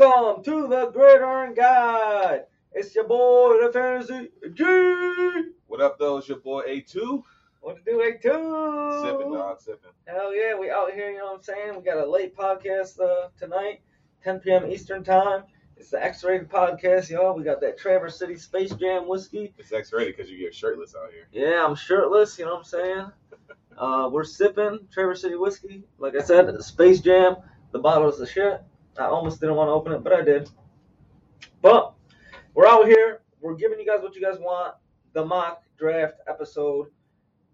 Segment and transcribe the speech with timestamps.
[0.00, 2.44] Welcome to the Gridiron Guide.
[2.72, 4.64] It's your boy, the Fantasy G.
[5.66, 6.16] What up, though?
[6.16, 7.22] It's your boy A2.
[7.60, 9.02] What to do, A2?
[9.02, 9.90] Sipping, dog, sipping.
[10.06, 11.76] Hell yeah, we out here, you know what I'm saying?
[11.76, 13.82] We got a late podcast uh, tonight,
[14.24, 14.70] 10 p.m.
[14.70, 15.42] Eastern Time.
[15.76, 17.36] It's the X-rated podcast, y'all.
[17.36, 19.52] We got that Traverse City Space Jam whiskey.
[19.58, 21.28] It's X-rated because you get shirtless out here.
[21.30, 23.06] Yeah, I'm shirtless, you know what I'm saying?
[23.78, 25.82] Uh, we're sipping Traverse City whiskey.
[25.96, 27.36] Like I said, Space Jam.
[27.72, 28.60] The bottle is the shit.
[28.98, 30.50] I almost didn't want to open it, but I did.
[31.62, 31.94] But
[32.54, 33.20] we're out here.
[33.40, 34.74] We're giving you guys what you guys want.
[35.12, 36.88] The mock draft episode.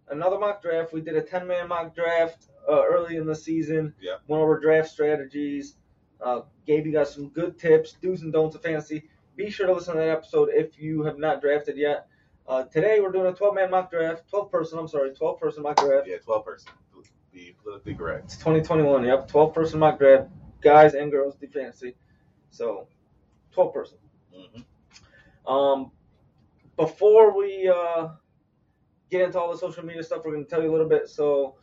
[0.09, 0.92] Another mock draft.
[0.92, 3.95] We did a 10 man mock draft uh, early in the season.
[4.00, 4.16] Yeah.
[4.26, 5.76] Went over draft strategies.
[6.20, 9.09] Uh, gave you guys some good tips, do's and don'ts of fantasy.
[9.37, 12.06] Be sure to listen to that episode if you have not drafted yet.
[12.48, 14.28] Uh, today we're doing a 12 man mock draft.
[14.30, 16.06] 12 person, I'm sorry, 12 person mock draft.
[16.09, 16.70] Yeah, 12 person.
[17.32, 18.24] Be politically correct.
[18.26, 19.04] It's 2021.
[19.04, 20.30] Yep, 12 person mock draft.
[20.66, 21.95] Guys and girls fantasy.
[22.51, 22.88] So,
[23.52, 23.99] 12 person.
[24.35, 24.63] hmm
[25.52, 25.93] Um,
[26.77, 28.09] before we uh,
[29.10, 31.09] get into all the social media stuff, we're going to tell you a little bit.
[31.09, 31.55] So,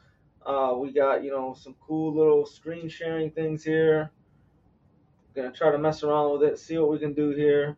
[0.45, 4.11] uh, we got you know some cool little screen sharing things here.
[5.35, 7.75] Going to try to mess around with it, see what we can do here.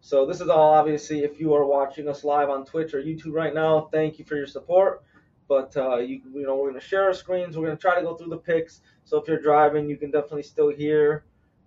[0.00, 3.32] So this is all obviously if you are watching us live on Twitch or YouTube
[3.32, 3.88] right now.
[3.92, 5.04] Thank you for your support.
[5.48, 7.56] But uh, you you know we're to share our screens.
[7.56, 8.80] We're to try to go through the picks.
[9.04, 11.24] So if you're driving, you can definitely still hear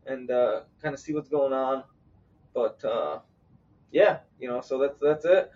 [0.07, 1.83] and uh, kind of see what's going on.
[2.53, 3.19] But uh,
[3.91, 5.51] yeah, you know, so that's that's it.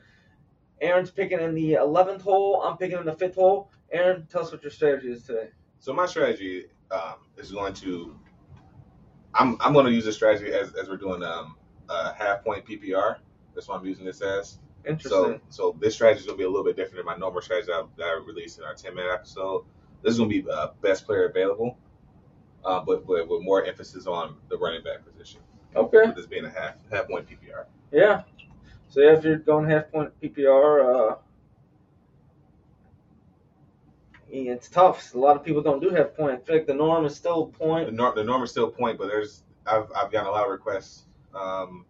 [0.81, 2.63] Aaron's picking in the 11th hole.
[2.63, 3.69] I'm picking in the fifth hole.
[3.91, 5.49] Aaron, tell us what your strategy is today.
[5.79, 8.15] So my strategy um, is going to.
[9.33, 11.55] I'm I'm going to use this strategy as, as we're doing um,
[11.89, 13.17] half point PPR.
[13.53, 14.59] That's what I'm using this as.
[14.87, 15.09] Interesting.
[15.11, 17.41] So so this strategy is going to be a little bit different than my normal
[17.41, 19.65] strategy that I, that I released in our 10 minute episode.
[20.01, 21.77] This is going to be uh, best player available,
[22.65, 25.41] uh, but, but with more emphasis on the running back position.
[25.75, 26.07] okay.
[26.07, 27.65] With this being a half half point PPR.
[27.91, 28.23] Yeah.
[28.89, 31.15] So yeah, if you're going half point PPR, uh,
[34.29, 35.13] it's tough.
[35.13, 36.33] A lot of people don't do half point.
[36.33, 37.93] I feel like the norm is still The point.
[37.93, 41.03] norm, the norm is still point, but there's I've I've gotten a lot of requests
[41.35, 41.85] um,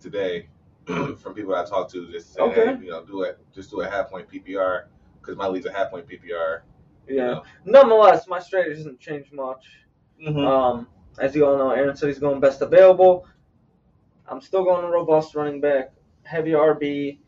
[0.00, 0.48] today
[1.16, 2.76] from people I talked to just say, Okay.
[2.76, 4.84] hey, you know, do it, just do a half point PPR
[5.20, 6.62] because my league's a half point PPR.
[7.08, 7.26] you Yeah.
[7.26, 7.42] know.
[7.64, 9.66] Nonetheless, my strategy doesn't change much.
[10.26, 10.86] Um,
[11.18, 13.26] as you all know, Aaron said he's going best available.
[14.28, 17.18] I'm still going a robust running back, heavy RB.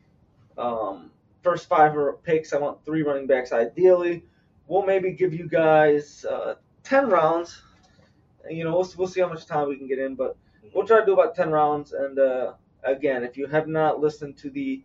[0.56, 1.11] Um,
[1.43, 2.53] first five picks.
[2.53, 4.25] I want three running backs ideally.
[4.67, 7.62] We'll maybe give you guys uh, 10 rounds.
[8.49, 10.37] You know, we'll, we'll see how much time we can get in, but
[10.75, 11.93] we'll try to do about 10 rounds.
[11.93, 12.55] And uh,
[12.87, 14.83] again, if you have not listened to the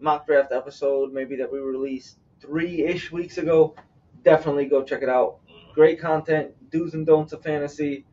[0.00, 3.74] mock draft episode, maybe that we released three ish weeks ago,
[4.22, 5.38] definitely go check it out
[5.78, 8.04] great content, do's and don'ts of fantasy.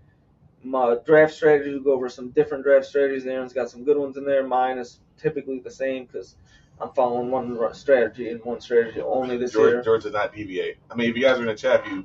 [0.64, 3.26] My draft strategy, we go over some different draft strategies.
[3.26, 4.46] Aaron's got some good ones in there.
[4.46, 6.36] Mine is typically the same because
[6.80, 9.82] I'm following one strategy and one strategy only this George, year.
[9.82, 10.78] George does not deviate.
[10.92, 12.04] I mean, if you guys are in the chat, you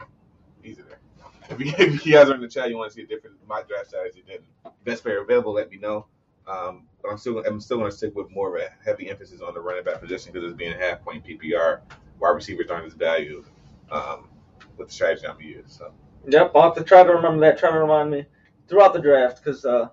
[0.64, 0.98] easy there.
[1.50, 3.36] If you, if you guys are in the chat, you want to see a different
[3.46, 4.38] my draft strategy, then
[4.84, 6.06] best player available, let me know.
[6.50, 9.40] Um, but I'm still I'm still going to stick with more of a heavy emphasis
[9.40, 11.80] on the running back position because it's being a half point PPR.
[12.18, 13.44] Wide receivers aren't as valued
[13.90, 14.28] um,
[14.76, 15.64] with the strategy I'm using.
[15.66, 15.92] So
[16.28, 17.58] Yep, I'll have to try to remember that.
[17.58, 18.26] Try to remind me
[18.68, 19.88] throughout the draft because uh,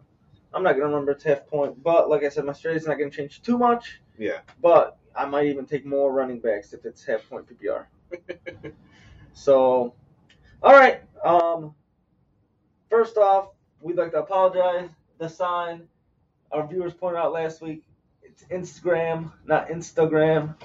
[0.53, 1.81] I'm not going to remember it's half point.
[1.83, 4.01] But like I said, my strategy's not going to change too much.
[4.17, 7.85] yeah, But I might even take more running backs if it's half point PPR.
[9.33, 9.93] So,
[10.63, 11.03] all right.
[11.23, 11.75] Um,
[12.89, 13.49] first off,
[13.81, 14.89] we'd like to apologize.
[15.19, 15.87] The sign
[16.51, 17.83] our viewers pointed out last week,
[18.23, 20.55] it's Instagram, not Instagram.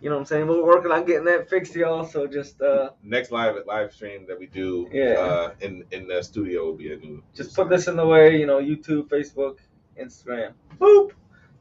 [0.00, 0.46] You know what I'm saying?
[0.46, 2.04] We're working on getting that fixed, y'all.
[2.04, 5.14] So just uh, next live live stream that we do Yeah.
[5.14, 7.22] uh, in in the studio will be a new.
[7.34, 8.38] just put this in the way.
[8.38, 9.56] You know, YouTube, Facebook,
[10.00, 10.52] Instagram.
[10.78, 11.12] Boop.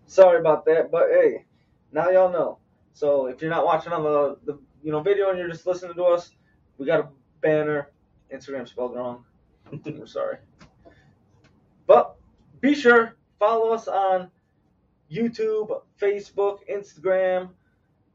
[0.08, 1.46] Sorry about that, but hey,
[1.94, 2.60] now y'all know.
[2.94, 5.96] So if you're not watching on the the you know video and you're just listening
[5.96, 6.32] to us,
[6.78, 7.08] we got a
[7.42, 7.90] banner.
[8.34, 9.24] Instagram spelled wrong.
[9.86, 10.38] We're sorry.
[11.88, 12.16] But
[12.60, 14.30] be sure follow us on
[15.12, 17.50] YouTube, Facebook, Instagram,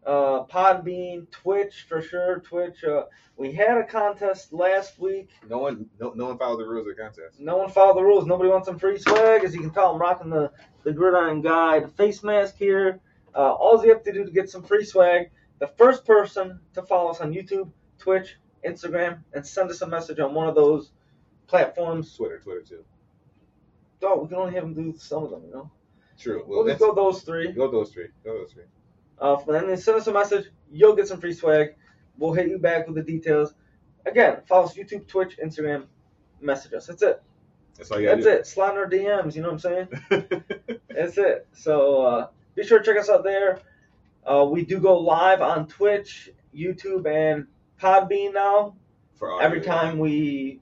[0.07, 2.41] uh, Podbean, Twitch for sure.
[2.41, 2.83] Twitch.
[2.85, 3.05] Uh,
[3.37, 5.29] we had a contest last week.
[5.49, 7.41] No one no, no one followed the rules of the contest.
[7.41, 8.27] No one followed the rules.
[8.27, 9.45] Nobody wants some free swag.
[9.45, 10.51] As you can tell, I'm rocking the,
[10.85, 13.01] the Gridiron Guide face mask here.
[13.35, 15.31] Uh, all you have to do to get some free swag,
[15.61, 18.37] the first person to follow us on YouTube, Twitch,
[18.67, 20.91] Instagram, and send us a message on one of those
[21.47, 22.15] platforms.
[22.15, 22.85] Twitter, Twitter too.
[24.03, 25.71] Oh, we can only have them do some of them, you know?
[26.19, 26.45] True.
[26.47, 27.53] We'll just go those three.
[27.53, 28.09] Go those three.
[28.25, 28.65] Go those three.
[29.21, 30.47] Uh, and then send us a message.
[30.71, 31.75] You'll get some free swag.
[32.19, 33.55] We'll hit you back with the details.
[34.07, 35.87] Again, follow us YouTube, Twitch, Instagram.
[36.41, 36.87] Message us.
[36.87, 37.23] That's it.
[37.77, 38.47] That's all you That's it.
[38.47, 39.35] Slide in our DMs.
[39.35, 40.41] You know what I'm saying?
[40.89, 41.47] That's it.
[41.53, 43.61] So uh, be sure to check us out there.
[44.27, 47.47] Uh, we do go live on Twitch, YouTube, and
[47.81, 48.75] Podbean now.
[49.15, 49.47] For audio.
[49.47, 50.61] Every time we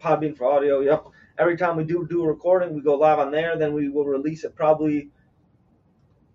[0.00, 0.80] Podbean for audio.
[0.80, 1.06] Yep.
[1.40, 3.56] Every time we do do a recording, we go live on there.
[3.56, 5.08] Then we will release it probably,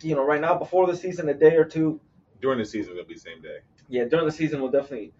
[0.01, 2.01] you know, right now before the season, a day or two.
[2.41, 3.59] during the season, it'll be same day.
[3.87, 5.13] Yeah, during the season, we'll definitely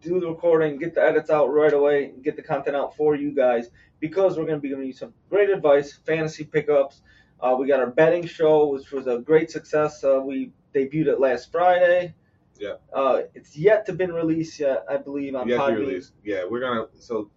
[0.00, 3.32] do the recording, get the edits out right away, get the content out for you
[3.32, 3.70] guys
[4.00, 7.02] because we're going to be giving you some great advice, fantasy pickups.
[7.40, 10.02] Uh, we got our betting show, which was a great success.
[10.04, 12.14] Uh, we debuted it last Friday.
[12.58, 12.74] Yeah.
[12.92, 16.10] Uh, it's yet to been released yet, I believe, on to Podbean.
[16.24, 16.86] Yeah, we're gonna.
[16.98, 17.30] So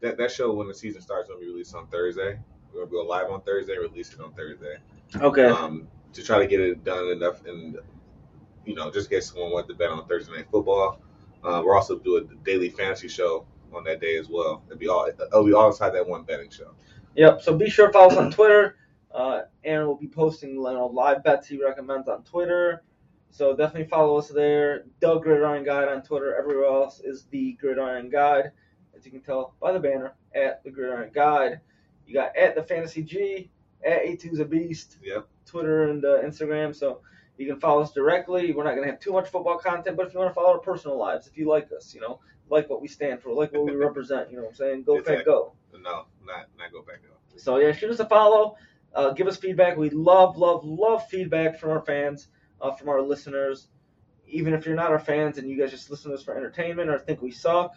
[0.00, 2.38] that that show when the season starts will be released on Thursday.
[2.72, 4.76] We're gonna go live on Thursday, release it on Thursday.
[5.16, 5.46] Okay.
[5.46, 7.78] Um, to try to get it done enough and
[8.64, 11.00] you know just in case someone wanted to bet on Thursday night football.
[11.44, 14.62] Uh, we're also doing a daily fantasy show on that day as well.
[14.66, 16.72] It'll be all it'll be all inside that one betting show.
[17.14, 17.42] Yep.
[17.42, 18.76] So be sure to follow us on Twitter.
[19.14, 22.82] Uh, Aaron will be posting you know, live bets he recommends on Twitter.
[23.30, 24.84] So definitely follow us there.
[25.00, 26.36] The Gridiron Guide on Twitter.
[26.36, 28.52] Everywhere else is the Gridiron Guide,
[28.96, 31.60] as you can tell by the banner at the Gridiron Guide.
[32.06, 33.50] You got at the Fantasy G,
[33.84, 35.26] at A2's a Beast, Yep.
[35.44, 36.74] Twitter and uh, Instagram.
[36.74, 37.00] So
[37.36, 38.52] you can follow us directly.
[38.52, 40.52] We're not going to have too much football content, but if you want to follow
[40.52, 43.52] our personal lives, if you like us, you know, like what we stand for, like
[43.52, 44.82] what we represent, you know what I'm saying?
[44.84, 45.16] Go Exactly.
[45.16, 45.52] Fed Go.
[45.74, 47.10] No, not not go back Go.
[47.36, 48.56] So yeah, shoot us a follow.
[48.94, 49.76] Uh, give us feedback.
[49.76, 52.28] We love, love, love feedback from our fans,
[52.62, 53.68] uh, from our listeners.
[54.26, 56.88] Even if you're not our fans and you guys just listen to us for entertainment
[56.88, 57.76] or think we suck,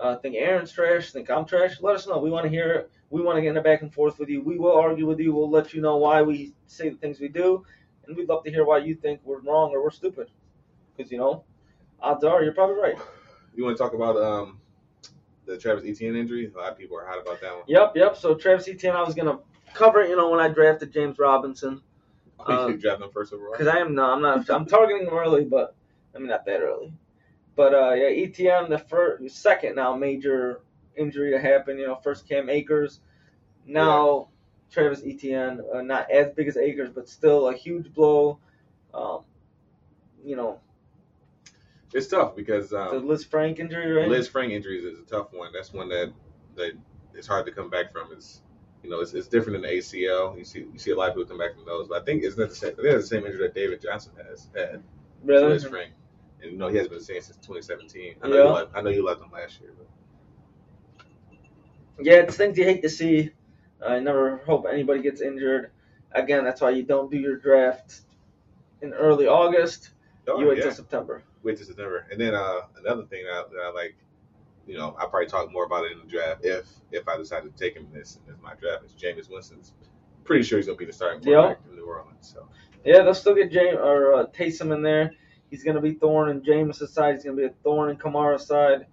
[0.00, 2.18] uh, think Aaron's trash, think I'm trash, let us know.
[2.18, 2.90] We want to hear it.
[3.10, 4.42] We want to get in a back and forth with you.
[4.42, 5.34] We will argue with you.
[5.34, 7.64] We'll let you know why we say the things we do,
[8.06, 10.30] and we'd love to hear why you think we're wrong or we're stupid.
[10.96, 11.44] Because you know,
[12.00, 12.98] odds are you're probably right.
[13.54, 14.58] You want to talk about um
[15.46, 16.50] the Travis Etienne injury?
[16.54, 17.64] A lot of people are hot about that one.
[17.66, 18.16] Yep, yep.
[18.16, 19.38] So Travis Etienne, I was gonna
[19.74, 20.10] cover it.
[20.10, 21.80] You know, when I drafted James Robinson.
[22.38, 23.52] Uh, you drafted him first overall.
[23.52, 24.48] Because I am no, I'm not.
[24.50, 25.74] I'm targeting him early, but
[26.14, 26.92] I mean not that early.
[27.58, 30.60] But uh, yeah, Etienne the first, second now major
[30.96, 31.76] injury to happen.
[31.76, 33.00] You know, first Cam Akers,
[33.66, 34.28] now
[34.70, 35.62] Travis Etienne.
[35.74, 38.38] Uh, not as big as Akers, but still a huge blow.
[38.94, 39.24] Um,
[40.24, 40.60] you know,
[41.92, 44.08] It's tough because the um, Lisfranc injury, right?
[44.08, 45.50] Liz Frank injuries is a tough one.
[45.52, 46.12] That's one that
[46.54, 46.74] that
[47.12, 48.12] it's hard to come back from.
[48.12, 48.40] It's
[48.84, 50.38] you know it's, it's different than the ACL.
[50.38, 52.22] You see you see a lot of people come back from those, but I think
[52.22, 52.74] it's not the same.
[52.78, 54.80] I think it's the same injury that David Johnson has had.
[55.24, 55.56] really?
[55.58, 55.88] Lisfranc,
[56.42, 58.16] and you know he hasn't been same since 2017.
[58.22, 58.42] I know Yeah.
[58.44, 59.86] you loved, I know you loved him last year, but
[62.00, 63.32] Yeah, it's things you hate to see.
[63.84, 65.70] I never hope anybody gets injured.
[66.12, 68.00] Again, that's why you don't do your draft
[68.82, 69.90] in early August.
[70.28, 70.64] oh, you wait yeah.
[70.64, 71.22] till September.
[71.42, 72.06] wait till September.
[72.10, 73.96] And then uh, another thing that I, that I like,
[74.66, 77.42] you know, I'll probably talk more about it in the draft if if I decide
[77.44, 79.72] to take him in this as my draft is Jameis Winston's.
[80.24, 82.30] Pretty sure he's gonna be the starting quarterback in New Orleans.
[82.34, 82.48] So
[82.84, 85.12] Yeah, they'll still get James or uh, Taysom in there.
[85.50, 87.14] He's going to be thorn in Jameis' side.
[87.14, 88.86] He's going to be a thorn in Kamara's side.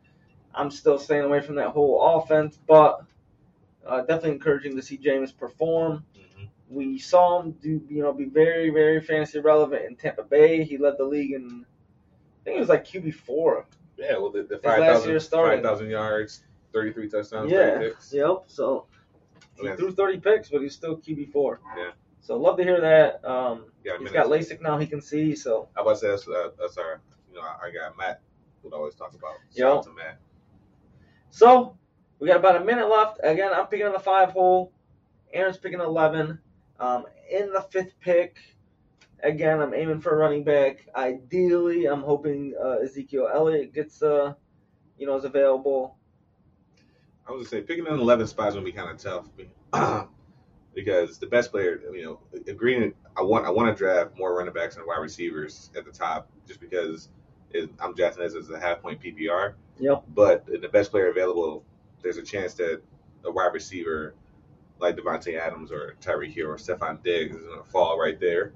[0.54, 3.02] I'm still staying away from that whole offense, but
[3.86, 6.06] uh, definitely encouraging to see James perform.
[6.70, 10.64] We saw him do, you know, be very, very fantasy relevant in Tampa Bay.
[10.64, 13.68] He led the league in, I think it was like QB four.
[13.98, 15.62] yeah, well the, the His last year starting.
[15.62, 16.42] 5,000 yards,
[16.74, 17.76] thirty three touchdowns, Yeah.
[17.78, 18.14] 30 picks.
[18.14, 18.44] Yep.
[18.48, 18.86] So
[19.60, 19.76] he Yeah.
[19.76, 21.60] threw 30 picks, but he's still QB four.
[21.78, 21.92] Yeah.
[22.26, 23.24] So love to hear that.
[23.24, 24.80] Um, Yeah, he's got LASIK now.
[24.80, 25.36] He can see.
[25.36, 28.22] So I about to say that's, uh, that's our you know our guy Matt
[28.64, 29.36] would always talk about.
[29.52, 29.80] Yeah.
[29.80, 30.18] to Matt.
[31.30, 31.78] So
[32.18, 33.20] we got about a minute left.
[33.22, 34.74] Again, I'm picking on the five hole.
[35.34, 36.40] Aaron's picking eleven.
[36.80, 38.38] Um, in the fifth pick,
[39.22, 40.88] again, I'm aiming for a running back.
[40.96, 44.34] Ideally, I'm hoping uh, Ezekiel Elliott gets, uh,
[44.98, 45.96] you know, is available.
[47.28, 49.30] I was gonna say picking an 11 spot is gonna be kind of tough
[50.76, 52.94] because the best player, you know, agreeing.
[53.18, 56.30] I want I want to draft more running backs and wide receivers at the top
[56.46, 57.10] just because
[57.52, 59.54] it, I'm drafting this as a half point PPR.
[59.80, 60.04] Yep.
[60.14, 61.64] But the best player available,
[62.04, 62.82] there's a chance that
[63.24, 64.16] a wide receiver
[64.80, 68.54] like Davante Adams or Tyreek Hill or Stefon Diggs is gonna fall right there.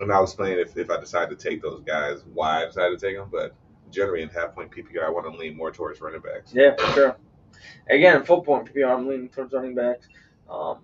[0.00, 2.98] And I was playing if, if I decide to take those guys, why I decided
[2.98, 3.54] to take them, but
[3.90, 6.52] generally in half point PPR, I want to lean more towards running backs.
[6.52, 7.16] Yeah, for sure.
[7.88, 10.08] Again, full point PPR, I'm leaning towards running backs.
[10.52, 10.78] Um,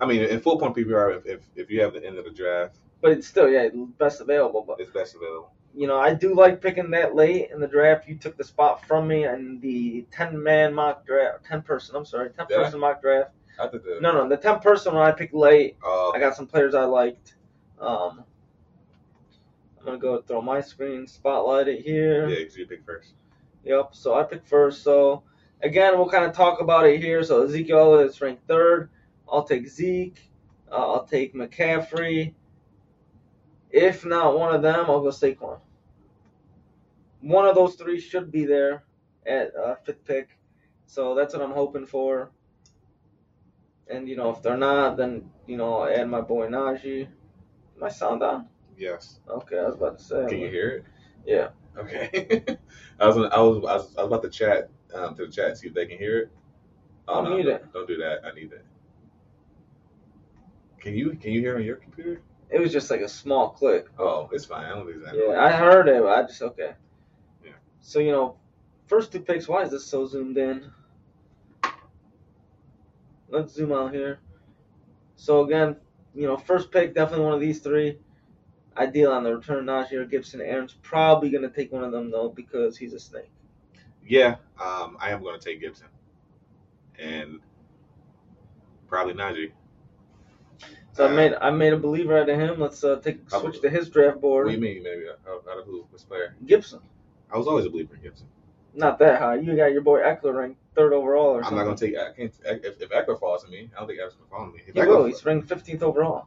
[0.00, 2.30] I mean, in full point PPR, if, if, if you have the end of the
[2.30, 4.62] draft, but it's still, yeah, best available.
[4.66, 5.52] But it's best available.
[5.74, 8.06] you know, I do like picking that late in the draft.
[8.08, 11.96] You took the spot from me in the ten man mock draft, ten person.
[11.96, 12.64] I'm sorry, ten Did I?
[12.64, 13.30] person mock draft.
[13.58, 15.76] I think the No, no, the ten person one I picked late.
[15.84, 17.36] uh, I got some players I liked.
[17.80, 18.24] Um,
[19.78, 22.28] I'm gonna go throw my screen, spotlight it here.
[22.28, 23.14] yeah, 'cause you pick first.
[23.64, 23.90] Yep.
[23.94, 24.82] So I picked first.
[24.82, 25.22] So
[25.62, 27.22] again, we'll kind of talk about it here.
[27.22, 28.90] So Ezekiel is ranked third.
[29.30, 30.30] I'll take Zeke.
[30.70, 32.34] Uh, I'll take McCaffrey.
[33.70, 35.58] If not one of them, I'll go Saquon.
[37.20, 38.84] One of those three should be there
[39.26, 40.38] at uh, fifth pick.
[40.86, 42.30] So that's what I'm hoping for.
[43.88, 47.08] And you know, if they're not, then you know, I'll add my boy Najee.
[47.78, 48.48] My sound on?
[48.78, 49.20] Yes.
[49.28, 50.26] Okay, I was about to say.
[50.28, 50.84] Can you hear it?
[51.26, 51.48] Yeah.
[51.76, 52.44] Okay.
[53.00, 55.58] I was, I was I was I was about to chat um, to the chat
[55.58, 56.30] see if they can hear it.
[57.08, 57.72] Oh, I'll no, mute no, it.
[57.72, 58.24] Don't do that.
[58.24, 58.64] I need it.
[60.84, 62.20] Can you can you hear on your computer?
[62.50, 63.86] It was just like a small click.
[63.98, 64.66] Oh, it's fine.
[64.66, 65.14] I don't think that.
[65.16, 66.02] Yeah, I heard it.
[66.02, 66.74] But I just okay.
[67.42, 67.52] Yeah.
[67.80, 68.36] So you know,
[68.86, 69.48] first two picks.
[69.48, 70.70] Why is this so zoomed in?
[73.30, 74.20] Let's zoom out here.
[75.16, 75.76] So again,
[76.14, 77.96] you know, first pick definitely one of these three.
[78.76, 80.42] Ideal on the return, Najee or Gibson.
[80.42, 83.30] Aaron's probably gonna take one of them though because he's a snake.
[84.06, 85.86] Yeah, um, I am going to take Gibson,
[86.98, 87.40] and
[88.86, 89.52] probably Najee.
[90.94, 92.60] So I made I made a believer out of him.
[92.60, 94.46] Let's uh, take How- switch to his draft board.
[94.46, 94.60] What board.
[94.60, 95.86] do you mean, maybe out, out of who?
[95.90, 96.36] Which player?
[96.46, 96.80] Gibson,
[97.32, 98.26] I was always a believer in Gibson.
[98.74, 99.34] not that high.
[99.36, 101.58] You got your boy Ekeler ranked third overall or something.
[101.58, 101.92] I'm something.
[101.92, 102.44] not going to take.
[102.46, 102.64] I can't.
[102.64, 104.62] If, if Ekeler falls to me, I don't think Ekeler's going to fall to me.
[104.66, 105.04] If He Ekeler will.
[105.06, 106.26] He's ranked 15th overall.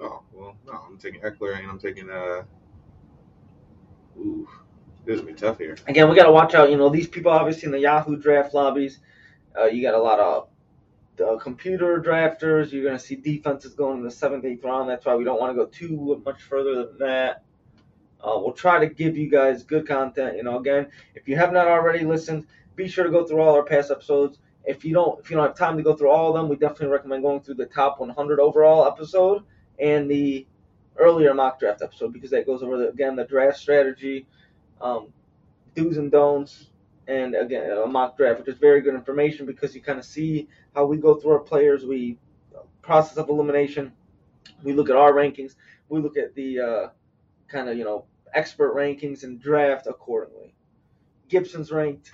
[0.00, 0.72] Oh well, no.
[0.88, 2.08] I'm taking Ekeler and I'm taking.
[2.10, 2.42] uh
[4.18, 4.48] Ooh,
[5.04, 5.76] this is gonna be tough here.
[5.86, 6.70] Again, we got to watch out.
[6.70, 8.98] You know, these people obviously in the Yahoo draft lobbies.
[9.58, 10.47] Uh, you got a lot of
[11.20, 12.72] uh, computer drafters.
[12.72, 14.88] You're going to see defenses going in the seventh, eighth round.
[14.88, 17.44] That's why we don't want to go too much further than that.
[18.20, 20.36] Uh, we'll try to give you guys good content.
[20.36, 23.54] You know, again, if you have not already listened, be sure to go through all
[23.54, 24.38] our past episodes.
[24.64, 26.56] If you don't, if you don't have time to go through all of them, we
[26.56, 29.44] definitely recommend going through the top 100 overall episode
[29.78, 30.46] and the
[30.96, 34.26] earlier mock draft episode because that goes over the, again the draft strategy,
[34.80, 35.08] um,
[35.74, 36.66] do's and don'ts,
[37.08, 40.48] and again a mock draft, which is very good information because you kind of see
[40.74, 41.84] how we go through our players.
[41.84, 42.18] We
[42.82, 43.92] process of elimination.
[44.62, 45.56] We look at our rankings.
[45.88, 46.88] We look at the uh,
[47.48, 50.54] kind of you know expert rankings and draft accordingly.
[51.28, 52.12] Gibson's ranked,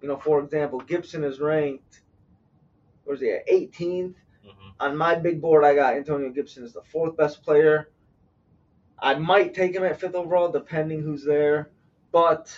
[0.00, 2.02] you know, for example, Gibson is ranked.
[3.04, 3.46] Where's he at?
[3.48, 4.14] 18th
[4.46, 4.68] Mm-hmm.
[4.80, 7.90] on my big board, I got Antonio Gibson as the fourth best player.
[8.98, 11.70] I might take him at fifth overall, depending who's there.
[12.12, 12.56] But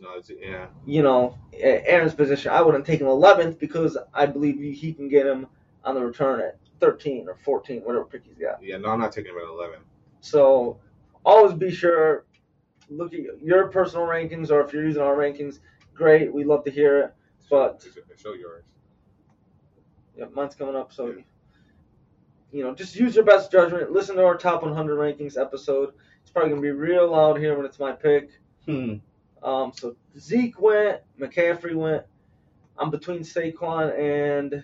[0.00, 0.66] No, it's, yeah.
[0.84, 5.26] you know, Aaron's position, I wouldn't take him 11th because I believe he can get
[5.26, 5.46] him
[5.84, 8.62] on the return at 13 or 14, whatever pick he's got.
[8.62, 9.78] Yeah, no, I'm not taking him at 11.
[10.20, 10.78] So
[11.24, 12.24] always be sure
[12.90, 15.60] look at your personal rankings, or if you're using our rankings,
[15.94, 16.32] great.
[16.32, 17.14] We love to hear it.
[17.50, 17.84] But
[18.16, 18.64] show yours.
[20.16, 21.14] Yeah, mine's coming up, so
[22.52, 23.90] you know, just use your best judgment.
[23.90, 25.92] Listen to our top 100 rankings episode.
[26.22, 28.30] It's probably gonna be real loud here when it's my pick.
[28.66, 28.94] Hmm.
[29.44, 32.04] Um, so Zeke went, McCaffrey went.
[32.78, 34.62] I'm between Saquon and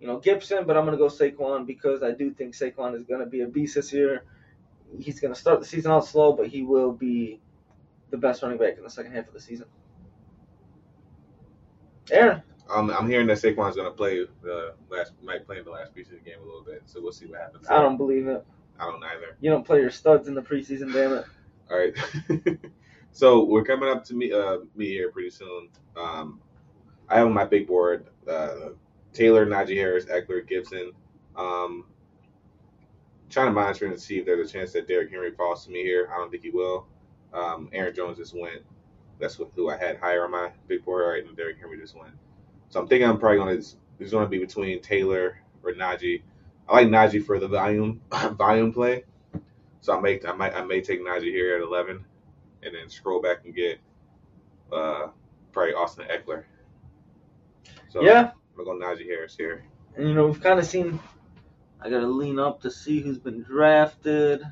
[0.00, 3.26] you know Gibson, but I'm gonna go Saquon because I do think Saquon is gonna
[3.26, 4.22] be a beast this year.
[4.98, 7.40] He's gonna start the season out slow, but he will be
[8.10, 9.66] the best running back in the second half of the season.
[12.12, 15.94] Aaron, Um, I'm hearing that Saquon's gonna play the last, might play in the last
[15.94, 16.82] piece of the game a little bit.
[16.86, 17.66] So we'll see what happens.
[17.68, 18.46] I don't believe it.
[18.78, 19.36] I don't either.
[19.40, 21.24] You don't play your studs in the preseason, damn it.
[21.70, 21.94] All right.
[23.16, 25.70] so we're coming up to me, uh, me here pretty soon.
[25.96, 26.38] Um,
[27.08, 28.70] I have on my big board uh,
[29.14, 30.92] Taylor, Najee Harris, Ekeler, Gibson.
[31.34, 31.86] Um,
[33.30, 35.82] trying to monitor and see if there's a chance that Derrick Henry falls to me
[35.82, 36.10] here.
[36.12, 36.88] I don't think he will.
[37.32, 38.60] Um, Aaron Jones just went.
[39.18, 41.26] That's who I had higher on my big board, right?
[41.26, 42.12] And Derrick Henry just went.
[42.68, 43.66] So I'm thinking I'm probably going to.
[43.98, 46.20] It's going to be between Taylor or Najee.
[46.68, 49.04] I like Najee for the volume volume play.
[49.80, 52.04] So I may I might I may take Najee here at eleven,
[52.66, 53.78] and then scroll back and get
[54.72, 55.06] uh
[55.52, 56.44] probably Austin Ekeler.
[57.88, 59.64] So yeah, I'm gonna go Najee Harris here.
[59.96, 60.98] and you know we've kind of seen.
[61.80, 64.42] I gotta lean up to see who's been drafted,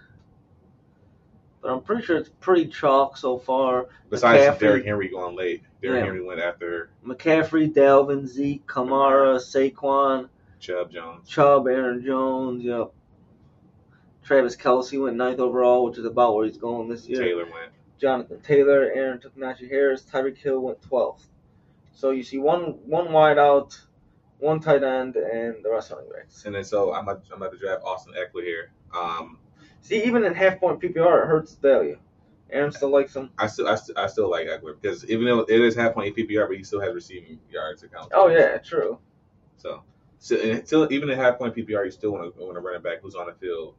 [1.61, 3.87] but I'm pretty sure it's pretty chalk so far.
[4.11, 4.59] Besides McCaffrey.
[4.61, 6.05] Derrick Henry going late, Derrick Yeah.
[6.05, 10.29] Henry went after McCaffrey, Dalvin, Zeke, Kamara, Saquon,
[10.61, 11.29] Chubb Jones.
[11.29, 12.63] Chubb, Aaron Jones.
[12.63, 12.93] Yep.
[14.23, 17.21] Travis Kelce went ninth overall, which is about where he's going this year.
[17.23, 17.73] Taylor went.
[18.05, 21.23] Jonathan Taylor, Aaron took Najee Harris, Tyreek Hill went 12th.
[21.93, 23.81] So you see one one wide out,
[24.41, 26.45] one tight end, and the rest running backs.
[26.45, 28.73] And then so I'm about, I'm about to draft Austin Ekeler here.
[28.95, 29.39] Um,
[29.81, 31.99] See, even in half point PPR, it hurts value.
[32.51, 33.31] Aaron still likes him.
[33.39, 36.15] I still I, still I still like Ekeler because even though it is half point
[36.15, 38.13] PPR, but he still has receiving yards to count.
[38.13, 38.99] Oh yeah, true.
[39.57, 39.83] So,
[40.19, 42.77] so and still even in half point PPR, you still want to want to run
[42.77, 43.77] it back who's on the field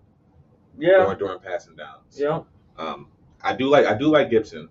[0.79, 2.17] Yeah, during, during passing downs.
[2.19, 2.41] yeah.
[2.79, 3.09] Um,
[3.45, 4.67] I do like I do like Gibson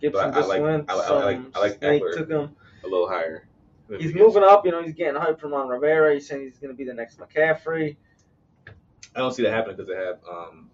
[0.00, 0.90] Gibson I just like- went.
[0.90, 2.56] I like- I like- I like snake took him.
[2.84, 3.46] a little higher.
[3.98, 4.64] He's moving up.
[4.64, 6.14] You know, he's getting hyped from Ron Rivera.
[6.14, 7.96] He's saying he's going to be the next McCaffrey.
[9.14, 10.70] I don't see that happening because they have um,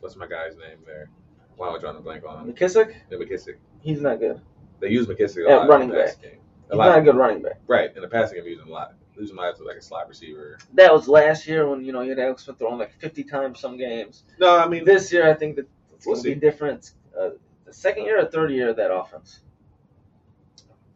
[0.00, 1.10] what's my guy's name there?
[1.56, 2.54] Why am I drawing a blank on him?
[2.54, 3.56] McKissic, The McKissic.
[3.82, 4.40] he's not good.
[4.80, 6.22] They use McKissic a At lot running in the back.
[6.22, 6.38] game.
[6.70, 6.86] A He's lot.
[6.90, 7.60] not a good running back.
[7.66, 8.94] Right in the passing game, him a lot.
[9.18, 10.58] Use my lot like a slot receiver.
[10.74, 13.60] That was last year when you know you had Alex Smith throwing like 50 times
[13.60, 14.24] some games.
[14.38, 15.68] No, I mean This year, I think that
[16.02, 16.92] it's We'll going to be different.
[17.18, 17.30] Uh,
[17.64, 19.40] the second year or third year of that offense?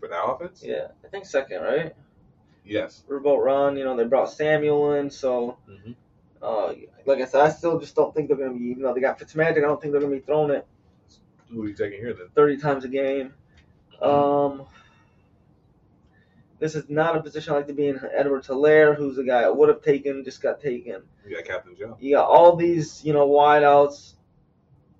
[0.00, 0.62] for that offense.
[0.64, 1.94] Yeah, I think second, right?
[2.64, 3.04] Yes.
[3.08, 3.76] Riverboat Ron.
[3.76, 5.92] You know, they brought Samuel in, so hmm
[6.42, 6.74] uh,
[7.06, 8.66] like I said, I still just don't think they're going to be.
[8.66, 10.66] Even though they got Fitzmagic, I don't think they're going to be throwing it
[11.50, 12.28] Who are you taking here then?
[12.34, 13.32] 30 times a game.
[14.02, 14.66] Um,
[16.58, 17.98] this is not a position I like to be in.
[18.14, 21.02] Edward Hilaire, who's a guy I would have taken, just got taken.
[21.26, 21.96] You got Captain Joe.
[22.00, 24.15] You got all these, you know, wideouts.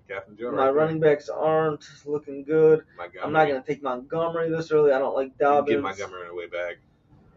[0.07, 0.51] Captain Joe.
[0.51, 2.83] My right running backs aren't looking good.
[2.97, 3.23] Montgomery.
[3.23, 4.91] I'm not going to take Montgomery this early.
[4.91, 5.75] I don't like Dobbins.
[5.75, 6.77] Get Montgomery on the way back.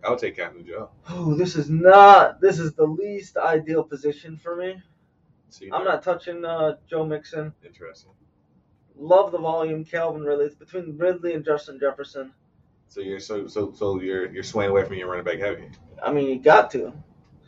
[0.05, 0.91] I'll take Captain Joe.
[1.09, 2.41] Oh, this is not.
[2.41, 4.83] This is the least ideal position for me.
[5.51, 7.53] See, I'm not touching uh, Joe Mixon.
[7.65, 8.13] interesting.
[8.97, 10.47] Love the volume, Calvin Ridley.
[10.47, 12.33] It's between Ridley and Justin Jefferson.
[12.89, 15.71] So you're so so so you're you're swaying away from your running back heavy
[16.03, 16.93] I mean, you got to.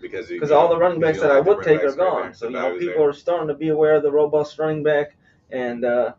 [0.03, 2.35] Because all the running backs that I would take are gone.
[2.35, 3.09] So you know, people there.
[3.09, 5.17] are starting to be aware of the robust running back,
[5.51, 6.15] and uh,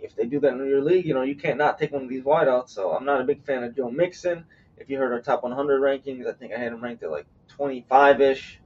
[0.00, 2.08] if they do that in your league, you know you can't not take one of
[2.08, 2.70] these wideouts.
[2.70, 4.44] So I'm not a big fan of Joe Mixon.
[4.76, 7.26] If you heard our top 100 rankings, I think I had him ranked at like
[7.48, 8.60] 25 ish.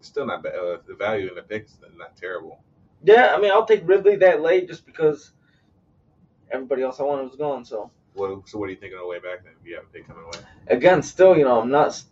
[0.00, 0.54] Still not bad.
[0.54, 2.60] Uh, the value in the picks not terrible.
[3.04, 5.32] Yeah, I mean I'll take Ridley that late just because
[6.50, 7.64] everybody else I wanted was gone.
[7.64, 9.52] So What, so what are you thinking on the way back then?
[9.60, 10.44] If you have a pick coming away.
[10.68, 12.02] again, still you know I'm not.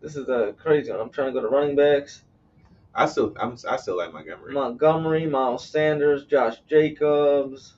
[0.00, 1.00] This is a crazy one.
[1.00, 2.22] I'm trying to go to running backs.
[2.94, 4.52] I still I'm I still like Montgomery.
[4.52, 7.74] Montgomery, Miles Sanders, Josh Jacobs,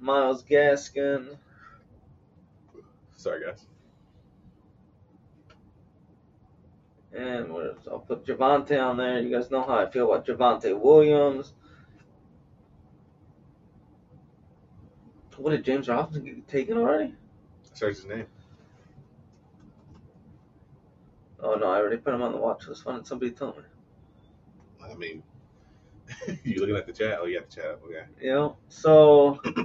[0.00, 1.36] Myles Gaskin.
[3.16, 3.66] Sorry guys.
[7.14, 7.88] And what else?
[7.90, 9.20] I'll put Javonte on there.
[9.20, 11.52] You guys know how I feel about Javonte Williams.
[15.36, 17.14] What did James Robinson get taken already?
[17.74, 18.26] Search his name.
[21.42, 22.86] Oh no, I already put him on the watch list.
[22.86, 23.64] Why didn't somebody tell me?
[24.84, 25.22] I mean,
[26.44, 27.18] you looking at the chat?
[27.20, 27.80] Oh, you got the chat.
[27.84, 28.04] Okay.
[28.20, 29.40] You know, so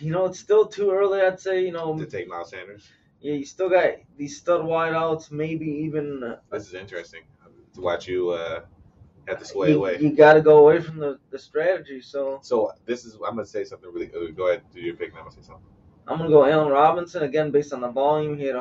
[0.00, 1.20] you know it's still too early.
[1.20, 2.88] I'd say you know to take Miles Sanders.
[3.20, 5.30] yeah, you still got these stud wideouts.
[5.30, 7.22] Maybe even uh, This is interesting
[7.74, 8.60] to watch you uh,
[9.26, 9.98] have to sway you, away.
[10.00, 12.00] you got to go away from the, the strategy.
[12.00, 14.10] So So this is I'm gonna say something really.
[14.14, 15.10] Uh, go ahead, do your pick.
[15.10, 15.64] And I'm gonna say something.
[16.06, 18.38] I'm gonna go Allen Robinson again based on the volume.
[18.38, 18.56] He had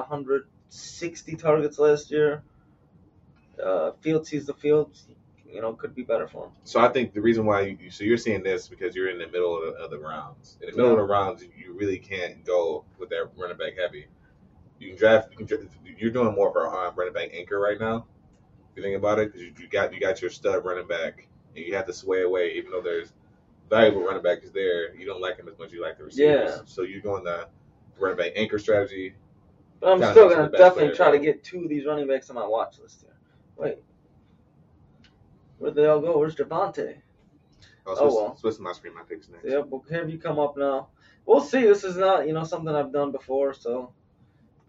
[0.70, 2.44] 160 targets last year.
[3.64, 4.96] Uh, field sees the field.
[5.50, 6.52] You know, could be better for him.
[6.66, 9.28] So I think the reason why you so you're seeing this because you're in the
[9.28, 10.58] middle of the, of the rounds.
[10.62, 14.08] In the middle of the rounds, you really can't go with that running back heavy.
[14.78, 15.30] You can draft.
[15.32, 18.06] You can, you're doing more of a running back anchor right now.
[18.72, 21.28] If you think about it, because you, you got you got your stud running back,
[21.56, 23.14] and you have to sway away, even though there's
[23.70, 24.94] valuable running backs there.
[24.96, 26.52] You don't like him as much as you like the receivers.
[26.58, 26.62] Yeah.
[26.66, 27.48] So you're going the
[27.98, 29.16] running back anchor strategy.
[29.80, 32.08] But I'm still gonna the best definitely player try to get two of these running
[32.08, 33.16] backs on my watch list here.
[33.58, 33.78] Wait,
[35.60, 36.18] where'd they all go?
[36.18, 36.98] Where's Javonte?
[37.86, 38.36] Oh, Oh, Swiss, well.
[38.38, 38.94] Swiss my screen.
[38.96, 39.46] My picks next.
[39.46, 40.90] Yep, we'll have you come up now.
[41.26, 41.62] We'll see.
[41.62, 43.94] This is not, you know, something I've done before, so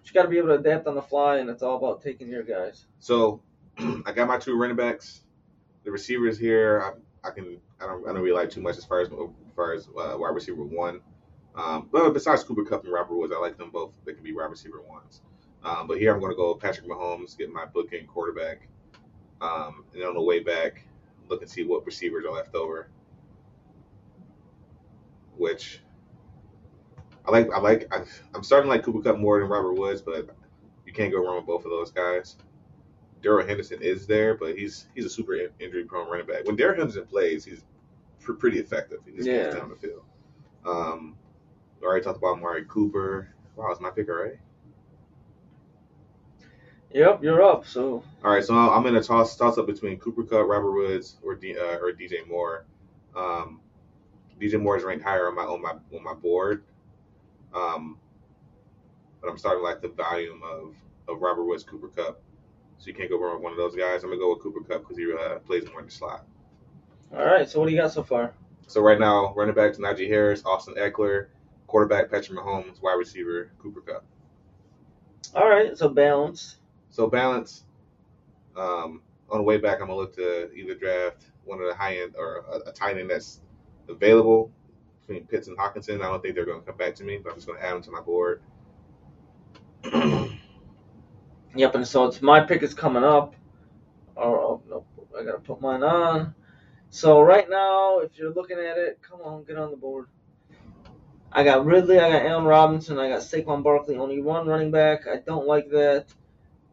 [0.05, 2.29] you got to be able to adapt on the fly, and it's all about taking
[2.29, 2.87] your guys.
[2.99, 3.43] So
[3.79, 5.23] I got my two running backs.
[5.85, 6.83] The receivers here,
[7.25, 9.55] I, I can I don't I don't really like too much as far as as
[9.55, 11.01] far as uh, wide receiver one.
[11.59, 13.93] Um, but besides Cooper Kupp and Robert Woods, I like them both.
[14.05, 15.23] They can be wide receiver ones.
[15.65, 18.69] Um, but here I'm going to go Patrick Mahomes, get my bookend quarterback,
[19.41, 20.85] um, and on the way back,
[21.29, 22.89] look and see what receivers are left over.
[25.37, 25.81] Which
[27.27, 27.53] I like.
[27.53, 27.93] I like.
[27.93, 30.29] I, I'm starting to like Cooper Kupp more than Robert Woods, but
[30.87, 32.37] you can't go wrong with both of those guys.
[33.21, 36.45] Darrell Henderson is there, but he's he's a super injury prone running back.
[36.47, 37.65] When Darrell Henderson plays, he's
[38.21, 39.01] pr- pretty effective.
[39.05, 40.03] He just gets down the field.
[40.65, 41.17] Um,
[41.83, 43.29] I already talked about Mari Cooper.
[43.57, 44.37] Wow, it's my pick already.
[46.93, 47.67] Yep, you're up.
[47.67, 51.17] So All right, so I'm in a toss toss up between Cooper Kupp, Robert Woods,
[51.23, 52.65] or D, uh, or DJ Moore.
[53.15, 53.61] Um,
[54.41, 56.65] DJ Moore is ranked higher on my on my on my board,
[57.55, 57.99] um,
[59.21, 60.75] but I'm starting to like the volume of
[61.09, 62.23] of Robert Woods, Cooper Kupp.
[62.79, 64.03] So you can't go wrong with one of those guys.
[64.03, 66.25] I'm gonna go with Cooper Kupp because he uh, plays more in the slot.
[67.13, 67.49] all right.
[67.49, 68.35] So what do you got so far?
[68.67, 71.29] So right now, running backs Najee Harris, Austin Ekeler,
[71.69, 74.05] quarterback Patrick Mahomes, wide receiver Cooper Kupp.
[75.37, 75.79] All right.
[75.79, 76.57] So balance.
[76.91, 77.65] So balance.
[78.57, 81.99] Um, on the way back, I'm gonna look to either draft one of the high
[81.99, 83.41] end or a, a tight end that's
[83.89, 84.51] available
[85.01, 86.01] between Pitts and Hockenson.
[86.03, 87.65] I don't think they're going to come back to me, but I'm just going to
[87.65, 88.43] add them to my board.
[91.55, 93.35] Yep, and so it's my pick is coming up.
[94.17, 94.85] Oh, oh no,
[95.19, 96.35] I gotta put mine on.
[96.91, 100.09] So right now, if you're looking at it, come on, get on the board.
[101.33, 105.07] I got Ridley, I got Allen Robinson, I got Saquon Barkley, only one running back.
[105.07, 106.07] I don't like that,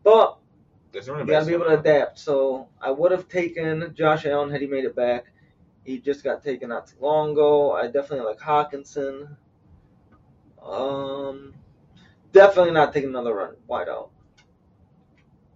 [0.04, 0.38] but
[0.94, 2.18] you gotta be able to adapt.
[2.20, 5.26] So I would have taken Josh Allen had he made it back.
[5.84, 7.74] He just got taken not too long ago.
[7.74, 9.36] I definitely like Hockenson.
[10.63, 11.54] Um,
[12.32, 14.10] definitely not taking another run wide out.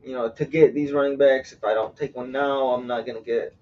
[0.03, 3.05] You know, to get these running backs, if I don't take one now, I'm not
[3.05, 3.55] gonna get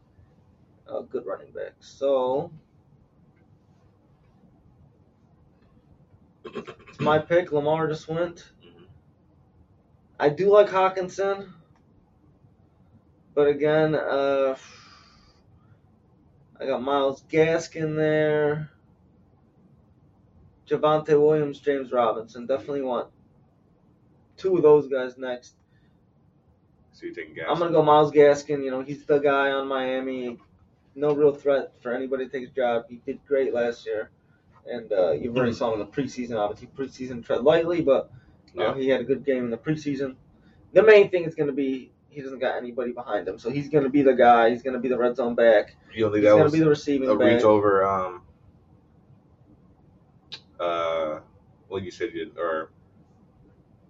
[0.87, 1.73] a good running back.
[1.79, 2.51] So
[6.87, 7.51] it's my pick.
[7.51, 8.51] Lamar just went.
[8.63, 8.85] Mhm.
[10.19, 11.53] I do like Hockenson,
[13.33, 14.55] but again, uh,
[16.59, 18.71] I got Myles Gaskin there,
[20.67, 22.45] Javonte Williams, James Robinson.
[22.47, 23.09] Definitely want
[24.37, 25.55] two of those guys next.
[26.93, 27.45] So you're taking gas.
[27.49, 28.63] I'm gonna go Myles Gaskin.
[28.63, 30.39] You know, he's the guy on Miami.
[30.95, 32.85] No real threat for anybody to take his job.
[32.89, 34.09] He did great last year,
[34.69, 36.37] and uh, you've already saw him in the preseason.
[36.37, 38.11] Obviously, preseason tread lightly, but
[38.57, 38.75] uh, Yeah.
[38.75, 40.15] he had a good game in the preseason.
[40.73, 43.89] The main thing is gonna be he doesn't got anybody behind him, so he's gonna
[43.89, 44.49] be the guy.
[44.49, 45.75] He's gonna be the red zone back.
[45.93, 47.35] You don't He's think that gonna was be the receiving a back.
[47.35, 47.85] reach over?
[47.85, 48.21] Um,
[50.59, 51.19] uh,
[51.67, 52.71] what you said you or?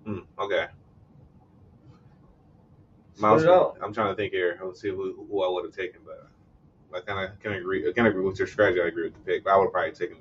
[0.06, 0.68] Hmm, okay.
[3.20, 3.44] Miles.
[3.82, 4.60] I'm trying to think here.
[4.64, 6.30] Let's see who, who I would have taken, but
[6.96, 7.88] I kind of can agree.
[7.88, 8.80] I can agree with your strategy.
[8.82, 10.18] I agree with the pick, but I would have probably taken